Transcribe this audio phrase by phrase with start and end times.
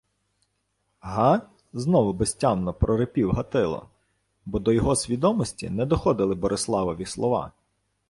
[1.01, 1.41] —Га?—
[1.73, 3.85] знову безтямно прорипів Гатило,
[4.45, 7.51] бо до його свідомості не доходили Бориславові слова.